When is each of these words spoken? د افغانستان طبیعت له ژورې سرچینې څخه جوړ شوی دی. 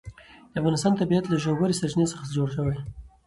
د 0.51 0.53
افغانستان 0.59 0.93
طبیعت 1.01 1.25
له 1.27 1.37
ژورې 1.43 1.77
سرچینې 1.79 2.05
څخه 2.13 2.33
جوړ 2.37 2.47
شوی 2.55 2.73
دی. 2.75 2.81